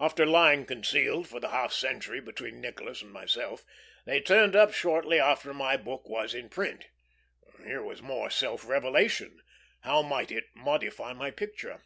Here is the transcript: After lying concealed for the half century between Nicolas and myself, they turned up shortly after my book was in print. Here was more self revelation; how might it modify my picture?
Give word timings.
After 0.00 0.24
lying 0.24 0.64
concealed 0.64 1.28
for 1.28 1.38
the 1.38 1.50
half 1.50 1.70
century 1.70 2.18
between 2.18 2.62
Nicolas 2.62 3.02
and 3.02 3.12
myself, 3.12 3.62
they 4.06 4.18
turned 4.18 4.56
up 4.56 4.72
shortly 4.72 5.20
after 5.20 5.52
my 5.52 5.76
book 5.76 6.08
was 6.08 6.32
in 6.32 6.48
print. 6.48 6.86
Here 7.62 7.82
was 7.82 8.00
more 8.00 8.30
self 8.30 8.66
revelation; 8.66 9.42
how 9.80 10.00
might 10.00 10.32
it 10.32 10.44
modify 10.54 11.12
my 11.12 11.30
picture? 11.30 11.82